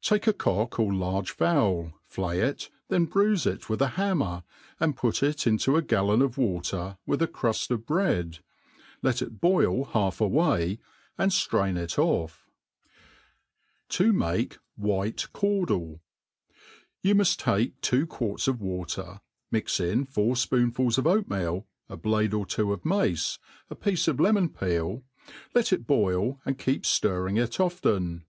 TAKE 0.00 0.26
a 0.28 0.32
cock, 0.32 0.80
or 0.80 0.90
large 0.90 1.30
fowl, 1.32 1.92
flay 2.06 2.40
it, 2.40 2.70
then 2.88 3.06
bruife 3.06 3.46
it 3.46 3.68
with 3.68 3.82
a 3.82 3.88
hammer, 4.00 4.42
and 4.80 4.96
put 4.96 5.22
it 5.22 5.46
into 5.46 5.76
a 5.76 5.82
gallon 5.82 6.22
of 6.22 6.38
waten, 6.38 6.96
with 7.04 7.20
a 7.20 7.26
cruft 7.26 7.70
of 7.70 7.84
bread. 7.84 8.38
Let 9.02 9.20
it 9.20 9.38
boil 9.38 9.84
half 9.84 10.18
away, 10.18 10.78
and 11.18 11.30
ftrain 11.30 11.76
it 11.76 11.98
off. 11.98 12.48
To 13.90 14.14
MADE 14.14 14.48
PtAIN 14.48 14.48
AKD 14.48 14.48
EA$Y* 14.48 14.48
243 14.48 14.54
To 14.54 14.82
mdfe 14.82 14.86
White 14.88 15.68
Caudli. 15.68 16.00
YOU 17.02 17.14
nrnft 17.14 17.36
take 17.36 17.80
two 17.82 18.06
quarts 18.06 18.46
o£ 18.46 18.58
water, 18.58 19.20
mix 19.50 19.78
in 19.78 20.06
four 20.06 20.36
fpoonfuls 20.36 20.96
of 20.96 21.06
oatmeal, 21.06 21.66
a 21.90 21.98
bbde 21.98 22.32
or 22.32 22.46
t\vo 22.46 22.72
of 22.72 22.82
mace, 22.86 23.38
a 23.68 23.74
piece 23.74 24.08
of 24.08 24.18
lemon 24.18 24.48
peel, 24.48 25.04
let 25.54 25.70
It 25.70 25.86
boil, 25.86 26.40
and 26.46 26.58
keep 26.58 26.84
fttrring 26.84 27.36
it 27.38 27.60
often. 27.60 28.24